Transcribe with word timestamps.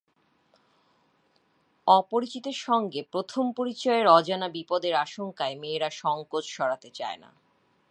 অপরিচিতের 1.87 2.57
সঙ্গে 2.61 2.99
প্রথম 3.11 3.51
পরিচয়ের 3.51 4.07
অজানা 4.07 4.47
বিপদের 4.49 4.93
আশঙ্কায় 4.95 5.55
মেয়েরা 5.55 5.89
সংকোচ 5.89 6.45
সরাতে 6.47 6.89
চায় 6.89 7.17
না। 7.17 7.29